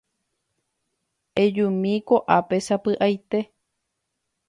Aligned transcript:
Ejumi 1.43 1.93
ko'ápe 2.07 2.57
sapy'aite. 2.67 3.39